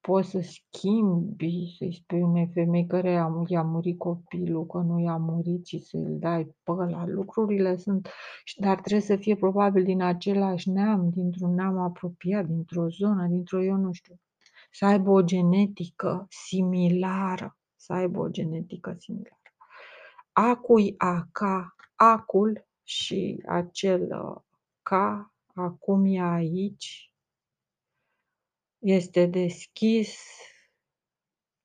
poți 0.08 0.30
să 0.30 0.40
schimbi, 0.40 1.76
să-i 1.78 1.94
spui 1.94 2.22
unei 2.22 2.50
femei 2.54 2.86
care 2.86 3.12
i-a 3.48 3.64
murit 3.64 3.98
copilul, 3.98 4.66
că 4.66 4.78
nu 4.78 5.00
i-a 5.00 5.18
murit, 5.18 5.64
ci 5.64 5.76
să-l 5.80 6.18
dai 6.20 6.56
pe 6.64 6.72
ăla. 6.72 7.06
Lucrurile 7.08 7.78
sunt, 7.78 8.08
dar 8.58 8.80
trebuie 8.82 9.02
să 9.02 9.16
fie 9.16 9.36
probabil 9.36 9.84
din 9.84 10.02
același 10.02 10.70
neam, 10.70 11.10
dintr-un 11.10 11.54
neam 11.54 11.78
apropiat, 11.78 12.46
dintr-o 12.46 12.88
zonă, 12.90 13.28
dintr-o, 13.28 13.64
eu 13.64 13.76
nu 13.76 13.92
știu, 13.92 14.20
să 14.72 14.86
aibă 14.86 15.10
o 15.10 15.22
genetică 15.22 16.28
similară, 16.30 17.58
să 17.76 17.94
aibă 17.94 18.20
o 18.20 18.30
genetică 18.30 18.96
similară. 19.00 19.42
Acui, 20.32 20.94
aca, 20.98 21.76
acul 21.96 22.66
și 22.84 23.44
acel 23.48 24.02
uh, 24.02 24.42
ca, 24.82 25.34
acum 25.54 26.06
e 26.06 26.22
aici, 26.22 27.13
este 28.84 29.26
deschis, 29.26 30.18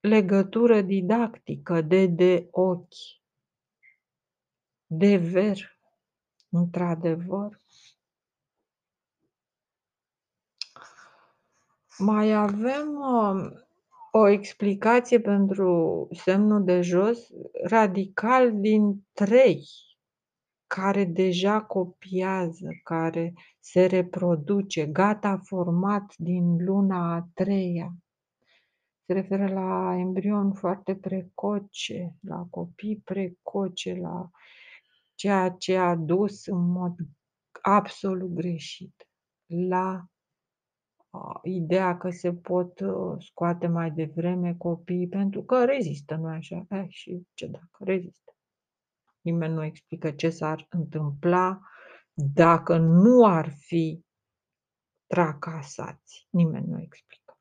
legătură 0.01 0.81
didactică, 0.81 1.81
de 1.81 2.07
de 2.07 2.49
ochi, 2.51 2.95
de 4.87 5.17
ver, 5.17 5.79
într-adevăr. 6.49 7.61
Mai 11.99 12.33
avem 12.33 12.95
uh, 12.95 13.51
o 14.11 14.27
explicație 14.29 15.21
pentru 15.21 16.09
semnul 16.11 16.65
de 16.65 16.81
jos, 16.81 17.29
radical 17.63 18.61
din 18.61 19.07
trei, 19.13 19.67
care 20.69 21.05
deja 21.05 21.63
copiază, 21.63 22.69
care 22.83 23.35
se 23.61 23.87
reproduce, 23.87 24.87
gata 24.87 25.39
format 25.45 26.15
din 26.17 26.65
luna 26.65 27.15
a 27.15 27.29
treia. 27.35 27.95
Se 29.07 29.13
referă 29.13 29.53
la 29.53 29.97
embrion 29.99 30.53
foarte 30.53 30.97
precoce, 30.97 32.15
la 32.21 32.47
copii 32.51 33.01
precoce, 33.05 33.95
la 33.95 34.31
ceea 35.15 35.51
ce 35.51 35.77
a 35.77 35.95
dus 35.95 36.47
în 36.47 36.71
mod 36.71 36.95
absolut 37.63 38.35
greșit 38.35 39.09
la 39.47 40.05
uh, 41.11 41.41
ideea 41.43 41.97
că 41.97 42.11
se 42.11 42.33
pot 42.33 42.81
uh, 42.81 43.17
scoate 43.19 43.67
mai 43.67 43.91
devreme 43.91 44.55
copiii 44.55 45.09
pentru 45.09 45.43
că 45.43 45.65
rezistă, 45.65 46.15
nu 46.15 46.27
așa? 46.27 46.67
Eh, 46.71 46.87
și 46.89 47.27
ce 47.35 47.47
dacă 47.47 47.85
rezistă? 47.85 48.38
Nimeni 49.31 49.55
nu 49.55 49.65
explică 49.65 50.11
ce 50.11 50.31
s-ar 50.31 50.67
întâmpla 50.69 51.61
dacă 52.13 52.77
nu 52.77 53.27
ar 53.27 53.51
fi 53.51 54.05
tracasați. 55.07 56.27
Nimeni 56.31 56.67
nu 56.67 56.81
explică. 56.81 57.39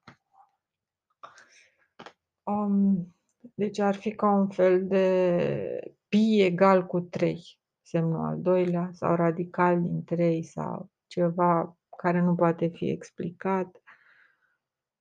Um, 2.44 3.16
deci 3.54 3.80
ar 3.80 3.96
fi 3.96 4.16
ca 4.16 4.30
un 4.32 4.50
fel 4.50 4.88
de 4.88 5.98
pi 6.08 6.42
egal 6.42 6.86
cu 6.86 7.00
3, 7.00 7.60
semnul 7.82 8.26
al 8.26 8.42
doilea, 8.42 8.90
sau 8.94 9.16
radical 9.16 9.82
din 9.82 10.04
3, 10.04 10.44
sau 10.44 10.92
ceva 11.08 11.78
care 11.98 12.22
nu 12.22 12.36
poate 12.36 12.68
fi 12.68 12.90
explicat. 12.90 13.82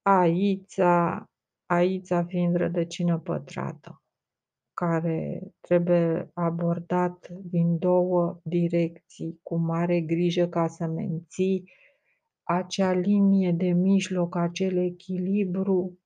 Aița, 0.02 1.24
aița 1.66 2.24
fiind 2.24 2.56
rădăcină 2.56 3.18
pătrată 3.18 4.00
care 4.84 5.42
trebuie 5.60 6.30
abordat 6.34 7.28
din 7.28 7.78
două 7.78 8.40
direcții, 8.42 9.40
cu 9.42 9.56
mare 9.56 10.00
grijă 10.00 10.46
ca 10.46 10.66
să 10.66 10.86
menții 10.86 11.70
acea 12.42 12.92
linie 12.92 13.52
de 13.52 13.66
mijloc, 13.66 14.36
acel 14.36 14.76
echilibru 14.76 15.98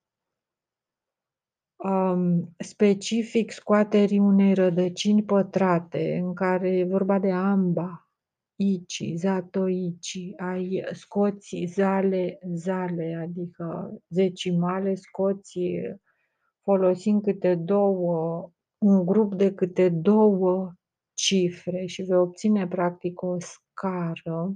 um, 1.76 2.54
specific 2.58 3.50
scoaterii 3.50 4.18
unei 4.18 4.54
rădăcini 4.54 5.22
pătrate, 5.22 6.16
în 6.16 6.34
care 6.34 6.76
e 6.76 6.84
vorba 6.84 7.18
de 7.18 7.30
amba, 7.30 8.10
ici, 8.56 9.02
zatoici, 9.14 10.32
ai 10.36 10.84
scoți 10.92 11.64
zale, 11.66 12.38
zale, 12.54 13.14
adică 13.22 13.94
zecimale, 14.08 14.94
scoți 14.94 15.58
folosind 16.62 17.22
câte 17.22 17.54
două 17.54 18.50
un 18.80 19.04
grup 19.04 19.34
de 19.34 19.54
câte 19.54 19.88
două 19.88 20.72
cifre 21.14 21.86
și 21.86 22.02
vei 22.02 22.16
obține 22.16 22.68
practic 22.68 23.22
o 23.22 23.36
scară. 23.38 24.54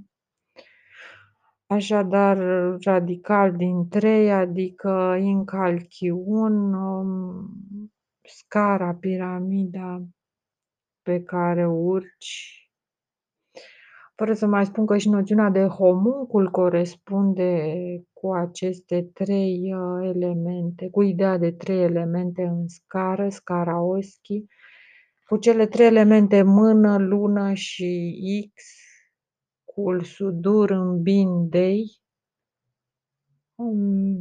Așadar, 1.67 2.37
radical 2.83 3.55
din 3.55 3.87
3, 3.87 4.31
adică 4.31 5.17
incalchiun, 5.19 6.73
um, 6.73 7.49
scara, 8.21 8.95
piramida 8.95 10.03
pe 11.01 11.23
care 11.23 11.67
urci. 11.67 12.64
Fără 14.15 14.33
să 14.33 14.45
mai 14.45 14.65
spun 14.65 14.85
că 14.85 14.97
și 14.97 15.09
noțiunea 15.09 15.49
de 15.49 15.65
homuncul 15.65 16.51
corespunde 16.51 17.75
cu 18.13 18.33
aceste 18.33 19.09
trei 19.13 19.73
uh, 19.73 20.09
elemente, 20.13 20.89
cu 20.89 21.01
ideea 21.01 21.37
de 21.37 21.51
trei 21.51 21.81
elemente 21.81 22.43
în 22.43 22.67
scară, 22.67 23.29
scara 23.29 23.81
Oschi, 23.81 24.45
cu 25.27 25.37
cele 25.37 25.65
trei 25.65 25.85
elemente 25.85 26.41
mână, 26.41 26.97
lună 26.97 27.53
și 27.53 28.51
X, 28.55 28.63
cu 29.63 30.03
sudur 30.03 30.69
în 30.69 31.01
bin 31.01 31.49
dei, 31.49 32.01
um, 33.55 34.17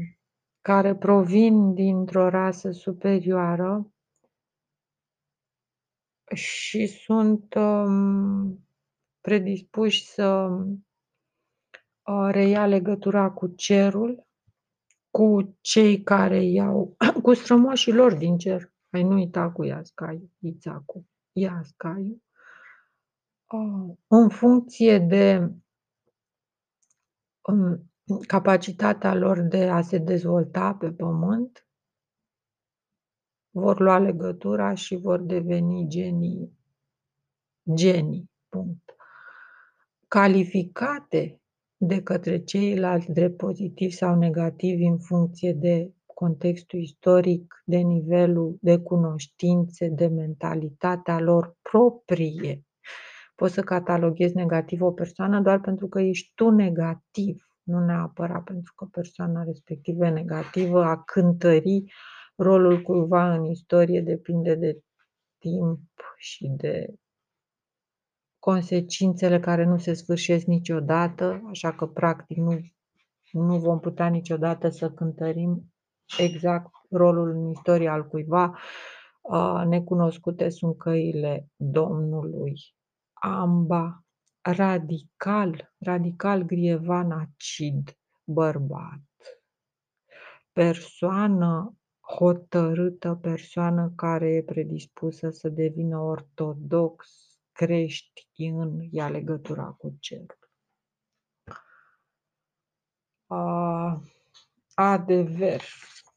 care 0.61 0.95
provin 0.95 1.75
dintr-o 1.75 2.29
rasă 2.29 2.71
superioară 2.71 3.93
și 6.35 6.87
sunt 6.87 7.55
um, 7.55 8.65
predispuși 9.25 10.07
să 10.07 10.49
Uh, 12.05 12.29
reia 12.31 12.67
legătura 12.67 13.31
cu 13.31 13.47
cerul, 13.47 14.27
cu 15.11 15.57
cei 15.61 16.03
care 16.03 16.43
iau, 16.43 16.97
cu 17.23 17.35
strămoșii 17.35 17.93
lor 17.93 18.15
din 18.15 18.39
cer. 18.39 18.73
Ai 18.91 19.03
nu 19.03 19.15
uita 19.15 19.51
cu 19.51 19.65
Iascaiu, 19.65 20.31
Ițacu, 20.39 21.07
Iascaiu, 21.33 22.23
uh, 23.51 23.97
în 24.07 24.29
funcție 24.29 24.99
de 24.99 25.51
um, 27.43 27.93
capacitatea 28.27 29.15
lor 29.15 29.41
de 29.41 29.69
a 29.69 29.83
se 29.83 29.99
dezvolta 29.99 30.75
pe 30.75 30.93
pământ, 30.93 31.69
vor 33.51 33.81
lua 33.81 33.99
legătura 33.99 34.75
și 34.75 34.97
vor 34.97 35.21
deveni 35.21 35.89
genii 35.89 36.59
genii, 37.75 38.31
punct. 38.49 38.95
Calificate 40.15 41.41
de 41.77 42.03
către 42.03 42.39
ceilalți 42.39 43.13
drept 43.13 43.37
pozitivi 43.37 43.93
sau 43.93 44.19
negativi 44.19 44.85
în 44.85 44.99
funcție 44.99 45.53
de 45.53 45.93
contextul 46.07 46.79
istoric, 46.79 47.63
de 47.65 47.77
nivelul 47.77 48.59
de 48.61 48.79
cunoștințe, 48.79 49.89
de 49.89 50.07
mentalitatea 50.07 51.21
lor 51.21 51.57
proprie. 51.63 52.65
Poți 53.35 53.55
să 53.55 53.61
cataloghezi 53.61 54.35
negativ 54.35 54.83
o 54.83 54.93
persoană 54.93 55.41
doar 55.41 55.61
pentru 55.61 55.89
că 55.89 56.01
ești 56.01 56.33
tu 56.35 56.51
negativ, 56.51 57.51
nu 57.63 57.85
neapărat 57.85 58.45
pentru 58.45 58.73
că 58.77 58.85
persoana 58.85 59.43
respectivă 59.43 60.07
e 60.07 60.11
negativă, 60.11 60.85
a 60.85 61.03
cântări 61.03 61.85
rolul 62.37 62.83
cuiva 62.83 63.35
în 63.35 63.45
istorie 63.45 64.01
depinde 64.01 64.55
de 64.55 64.81
timp 65.39 65.81
și 66.17 66.53
de 66.57 66.95
consecințele 68.45 69.41
care 69.41 69.65
nu 69.65 69.79
se 69.79 69.93
sfârșesc 69.93 70.45
niciodată, 70.47 71.43
așa 71.49 71.73
că 71.73 71.87
practic 71.87 72.37
nu, 72.37 72.61
nu 73.33 73.59
vom 73.59 73.81
putea 73.81 74.07
niciodată 74.07 74.69
să 74.69 74.91
cântărim 74.91 75.73
exact 76.19 76.71
rolul 76.91 77.31
în 77.31 77.51
istorie 77.51 77.89
al 77.89 78.07
cuiva. 78.07 78.59
Necunoscute 79.67 80.49
sunt 80.49 80.79
căile 80.79 81.49
Domnului. 81.57 82.55
Amba, 83.13 84.05
radical, 84.41 85.75
radical 85.79 86.43
grievan 86.43 87.11
acid, 87.11 87.99
bărbat. 88.25 89.03
Persoană 90.53 91.77
hotărâtă, 92.17 93.19
persoană 93.23 93.93
care 93.97 94.29
e 94.29 94.43
predispusă 94.43 95.31
să 95.31 95.49
devină 95.49 95.99
ortodox, 95.99 97.33
crești 97.55 98.29
în 98.37 98.89
ea 98.91 99.09
legătura 99.09 99.65
cu 99.65 99.97
cerul. 100.01 100.39
A, 103.27 104.03
adever 104.75 105.63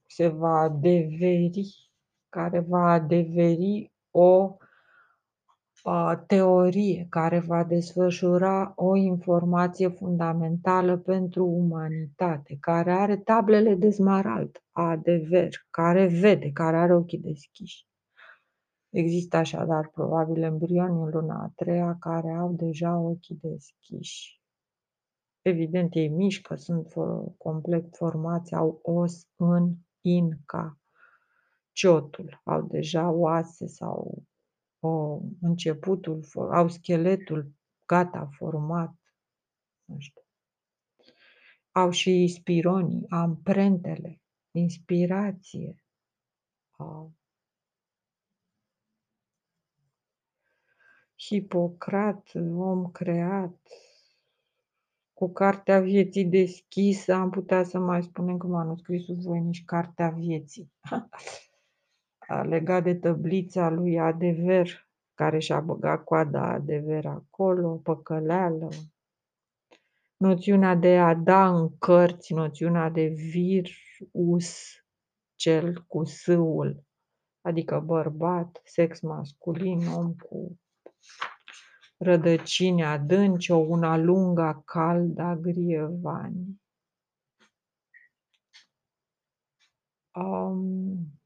se 0.08 0.28
va 0.28 0.60
adeveri, 0.60 1.92
care 2.30 2.60
va 2.60 2.92
adeveri 2.92 3.92
o 4.12 4.58
a, 5.84 6.16
teorie 6.28 7.08
care 7.10 7.40
va 7.40 7.64
desfășura 7.64 8.74
o 8.76 8.96
informație 8.96 9.88
fundamentală 9.88 10.98
pentru 10.98 11.46
umanitate, 11.46 12.58
care 12.60 12.92
are 12.92 13.18
tablele 13.18 13.76
de 13.76 13.90
smarald, 13.90 14.64
adever, 14.72 15.50
care 15.70 16.08
vede, 16.08 16.52
care 16.52 16.78
are 16.78 16.96
ochii 16.96 17.20
deschiși. 17.20 17.87
Există 18.90 19.38
așadar 19.38 19.90
probabil 19.90 20.44
embrioni 20.44 21.02
în 21.02 21.10
luna 21.10 21.44
a 21.44 21.52
treia 21.56 21.98
care 22.00 22.32
au 22.32 22.54
deja 22.54 22.98
ochii 22.98 23.40
deschiși. 23.42 24.42
Evident, 25.42 25.96
ei 25.96 26.08
mișcă, 26.08 26.56
sunt 26.56 26.94
complet 27.38 27.96
formați, 27.96 28.56
au 28.56 28.80
os 28.84 29.28
în 29.36 29.76
inca. 30.02 30.80
Ciotul, 31.72 32.42
au 32.44 32.62
deja 32.62 33.10
oase 33.10 33.68
sau 33.68 34.24
o, 34.80 35.20
începutul, 35.42 36.24
au 36.52 36.68
scheletul 36.68 37.52
gata 37.86 38.30
format. 38.38 38.96
Nu 39.86 40.00
știu. 40.00 40.22
Au 41.72 41.90
și 41.90 42.28
spironii, 42.28 43.06
amprentele, 43.10 44.22
inspirație. 44.52 45.84
Au 46.72 47.14
Hipocrat, 51.28 52.32
om 52.56 52.92
creat, 52.92 53.58
cu 55.14 55.32
cartea 55.32 55.80
vieții 55.80 56.26
deschisă, 56.26 57.14
am 57.14 57.30
putea 57.30 57.64
să 57.64 57.80
mai 57.80 58.04
spunem 58.04 58.38
că 58.38 58.48
manuscrisul 58.48 59.16
voinici 59.16 59.66
Cartea 59.66 60.10
vieții, 60.10 60.72
legat 62.50 62.84
de 62.84 62.96
tăblița 62.96 63.70
lui 63.70 64.00
Adever, 64.00 64.90
care 65.14 65.40
și-a 65.40 65.60
băgat 65.60 66.04
coada 66.04 66.50
Adever 66.50 67.06
acolo, 67.06 67.76
păcăleală, 67.76 68.70
noțiunea 70.18 70.76
de 70.76 70.98
a 70.98 71.14
da 71.14 71.58
în 71.58 71.78
cărți, 71.78 72.34
noțiunea 72.34 72.90
de 72.90 73.06
virus, 73.06 74.56
cel 75.36 75.84
cu 75.88 76.04
sâul, 76.04 76.84
adică 77.42 77.80
bărbat, 77.80 78.62
sex 78.64 79.00
masculin, 79.00 79.88
om 79.88 80.14
cu 80.14 80.60
rădăcini 81.98 82.84
adânci, 82.84 83.52
o 83.52 83.58
una 83.58 83.98
lungă, 83.98 84.62
calda, 84.66 85.36
grievani. 85.36 86.62
Um, 90.12 91.20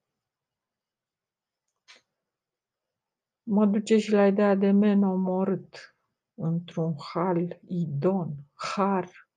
mă 3.43 3.65
duce 3.65 3.97
și 3.97 4.11
la 4.11 4.27
ideea 4.27 4.55
de 4.55 4.71
men 4.71 5.03
omorât 5.03 5.95
într-un 6.33 6.95
hal 7.13 7.59
idon, 7.67 8.35
har, 8.53 9.29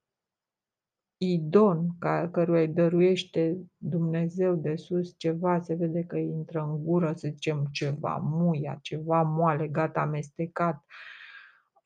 idon, 1.17 1.87
ca, 1.99 2.29
căruia 2.31 2.61
îi 2.61 2.67
dăruiește 2.67 3.57
Dumnezeu 3.77 4.55
de 4.55 4.75
sus 4.75 5.15
ceva, 5.17 5.59
se 5.59 5.73
vede 5.75 6.03
că 6.03 6.15
îi 6.15 6.29
intră 6.29 6.61
în 6.61 6.83
gură, 6.83 7.13
să 7.15 7.27
zicem, 7.31 7.67
ceva 7.71 8.17
muia, 8.23 8.79
ceva 8.81 9.21
moale, 9.21 9.67
gata 9.67 10.01
amestecat, 10.01 10.85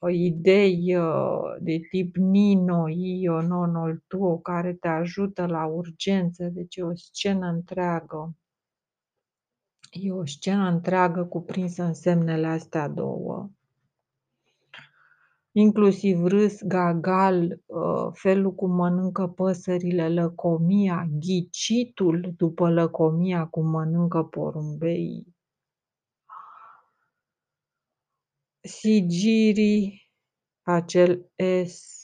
idei 0.07 0.95
uh, 0.95 1.55
de 1.59 1.79
tip 1.89 2.15
Nino, 2.15 2.87
Io, 2.87 3.41
Nonol 3.41 4.03
Tuo, 4.07 4.37
care 4.37 4.73
te 4.73 4.87
ajută 4.87 5.45
la 5.45 5.65
urgență, 5.65 6.43
deci 6.43 6.75
e 6.75 6.83
o 6.83 6.95
scenă 6.95 7.47
întreagă. 7.47 8.35
E 9.91 10.11
o 10.11 10.25
scenă 10.25 10.69
întreagă 10.69 11.25
cuprinsă 11.25 11.83
în 11.83 11.93
semnele 11.93 12.47
astea 12.47 12.87
două. 12.87 13.49
Inclusiv 15.59 16.23
râs, 16.23 16.63
gagal, 16.63 17.61
uh, 17.65 18.09
felul 18.13 18.55
cum 18.55 18.71
mănâncă 18.71 19.27
păsările, 19.27 20.09
lăcomia, 20.09 21.07
ghicitul 21.19 22.33
după 22.37 22.69
lăcomia 22.69 23.45
cum 23.45 23.69
mănâncă 23.69 24.23
porumbeii, 24.23 25.35
sigirii, 28.61 30.09
acel 30.61 31.31
S, 31.65 31.99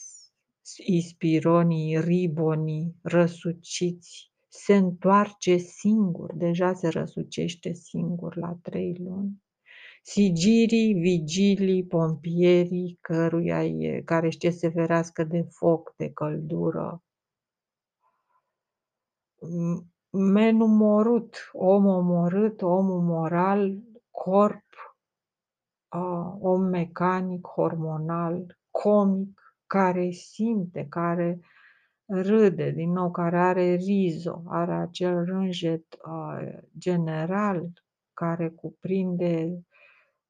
ispironii, 0.85 1.99
ribonii, 1.99 2.95
răsuciți, 3.01 4.31
se 4.49 4.75
întoarce 4.75 5.57
singur, 5.57 6.33
deja 6.33 6.73
se 6.73 6.87
răsucește 6.87 7.73
singur 7.73 8.35
la 8.35 8.57
trei 8.61 8.95
luni. 8.99 9.43
Sigirii, 10.07 10.93
vigilii, 10.93 11.85
pompierii, 11.85 12.97
căruia 13.01 13.65
e, 13.65 14.01
care 14.01 14.29
știe 14.29 14.51
să 14.51 14.69
ferească 14.69 15.23
de 15.23 15.41
foc, 15.49 15.93
de 15.95 16.09
căldură. 16.09 17.03
Men 20.09 20.59
umorât, 20.59 21.49
om 21.53 21.85
omorât, 21.85 22.61
om 22.61 23.05
moral, 23.05 23.77
corp 24.11 24.63
om 26.39 26.61
mecanic, 26.61 27.47
hormonal, 27.47 28.57
comic, 28.71 29.41
care 29.67 30.09
simte, 30.09 30.85
care 30.89 31.39
râde, 32.05 32.71
din 32.71 32.91
nou, 32.91 33.11
care 33.11 33.37
are 33.37 33.73
rizo, 33.73 34.43
are 34.47 34.73
acel 34.73 35.25
rânjet 35.25 35.85
uh, 36.05 36.57
general 36.77 37.71
care 38.13 38.49
cuprinde 38.49 39.65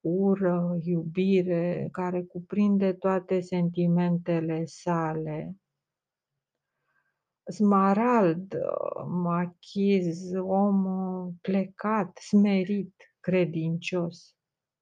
ură, 0.06 0.78
iubire, 0.82 1.88
care 1.92 2.24
cuprinde 2.24 2.94
toate 2.94 3.40
sentimentele 3.40 4.66
sale. 4.66 5.56
Smarald, 7.52 8.58
machiz, 9.08 10.34
om 10.36 10.86
plecat, 11.42 12.18
smerit, 12.18 12.94
credincios 13.20 14.36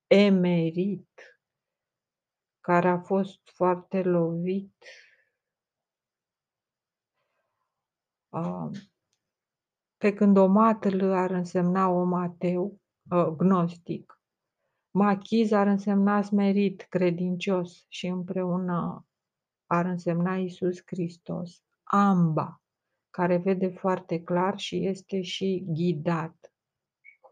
emerit, 0.08 1.40
care 2.60 2.88
a 2.90 3.00
fost 3.00 3.40
foarte 3.44 4.02
lovit. 4.02 4.86
Pe 9.98 10.14
când 10.14 10.38
omatl 10.38 11.04
ar 11.04 11.32
însemna 11.32 11.90
om 11.90 12.14
ateu, 12.14 12.82
gnostic, 13.38 14.13
machiz 14.94 15.52
ar 15.52 15.68
însemna 15.68 16.22
smerit, 16.22 16.86
credincios 16.90 17.86
și 17.88 18.08
împreună 18.08 19.06
ar 19.66 19.86
însemna 19.86 20.38
Isus 20.38 20.82
Hristos. 20.86 21.64
Amba, 21.84 22.62
care 23.10 23.38
vede 23.38 23.68
foarte 23.68 24.24
clar 24.24 24.58
și 24.58 24.86
este 24.88 25.22
și 25.22 25.66
ghidat 25.68 26.54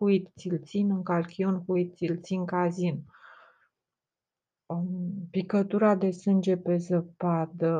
huit 0.02 0.32
ți-l 0.38 0.60
țin 0.64 0.92
în 0.92 1.04
calchiun, 1.04 1.64
huit 1.66 1.96
ți-l 1.96 2.20
țin 2.22 2.46
cazin. 2.46 3.06
Um, 4.66 5.28
picătura 5.32 5.96
de 5.96 6.12
sânge 6.12 6.58
pe 6.58 6.78
zăpadă, 6.78 7.76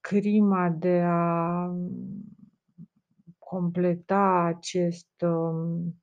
crima 0.00 0.68
de 0.68 1.02
a 1.06 1.74
completa 3.38 4.52
acest 4.56 5.20
um, 5.20 6.02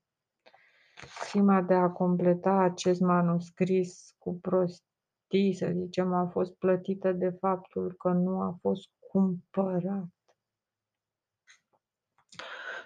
crima 1.19 1.61
de 1.61 1.73
a 1.73 1.89
completa 1.89 2.51
acest 2.51 2.99
manuscris 2.99 4.15
cu 4.17 4.39
prostii, 4.39 5.53
să 5.53 5.71
zicem, 5.75 6.13
a 6.13 6.27
fost 6.27 6.53
plătită 6.53 7.11
de 7.11 7.29
faptul 7.29 7.93
că 7.93 8.09
nu 8.09 8.41
a 8.41 8.57
fost 8.61 8.89
cumpărat. 9.11 10.07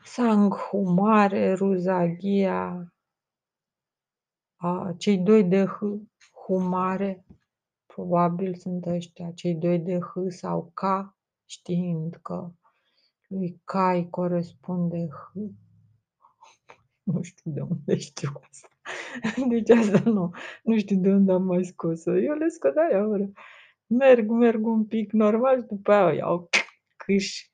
Sanghumare, 0.03 1.53
Ruzaghia, 1.53 2.93
cei 4.97 5.17
doi 5.17 5.43
de 5.43 5.65
H, 5.65 5.79
Humare, 6.45 7.25
probabil 7.85 8.55
sunt 8.55 8.85
ăștia, 8.85 9.31
cei 9.31 9.55
doi 9.55 9.79
de 9.79 9.99
H 9.99 10.13
sau 10.27 10.71
K, 10.73 10.81
știind 11.45 12.15
că 12.21 12.51
lui 13.27 13.61
K 13.63 13.73
îi 13.73 14.09
corespunde 14.09 15.07
H. 15.07 15.31
Nu 17.03 17.21
știu 17.21 17.51
de 17.51 17.61
unde 17.61 17.97
știu 17.97 18.29
asta. 18.49 18.67
Deci 19.49 19.69
asta 19.69 20.09
nu, 20.09 20.31
nu 20.63 20.77
știu 20.77 20.97
de 20.97 21.09
unde 21.09 21.31
am 21.31 21.43
mai 21.43 21.65
scos-o. 21.65 22.17
Eu 22.17 22.33
le 22.33 22.47
scot 22.47 22.75
aia, 22.75 23.31
Merg, 23.87 24.29
merg 24.29 24.65
un 24.65 24.85
pic 24.85 25.11
normal 25.11 25.59
și 25.59 25.65
după 25.67 25.91
aia 25.91 26.13
iau 26.13 26.49
câș 26.97 27.50